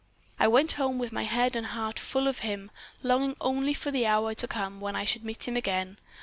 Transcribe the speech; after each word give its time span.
"I 0.39 0.47
went 0.47 0.71
home 0.71 0.97
with 0.97 1.11
my 1.11 1.21
head 1.25 1.55
and 1.55 1.63
heart 1.67 1.99
full 1.99 2.25
of 2.27 2.39
him, 2.39 2.71
longing 3.03 3.35
only 3.39 3.75
for 3.75 3.91
the 3.91 4.07
hour 4.07 4.33
to 4.33 4.47
come 4.47 4.79
when 4.81 4.95
I 4.95 5.05
should 5.05 5.23
meet 5.23 5.47
him 5.47 5.55
again. 5.55 5.99